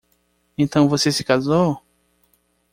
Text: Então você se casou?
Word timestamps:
Então 0.57 0.89
você 0.89 1.11
se 1.11 1.23
casou? 1.23 1.79